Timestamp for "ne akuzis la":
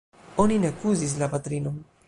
0.63-1.31